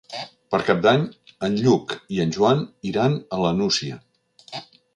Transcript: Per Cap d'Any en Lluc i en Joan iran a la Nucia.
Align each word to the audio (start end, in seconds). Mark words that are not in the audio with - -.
Per 0.53 0.59
Cap 0.69 0.79
d'Any 0.85 1.03
en 1.47 1.57
Lluc 1.65 1.93
i 2.17 2.23
en 2.25 2.33
Joan 2.37 2.65
iran 2.93 3.21
a 3.37 3.41
la 3.45 3.55
Nucia. 3.59 4.01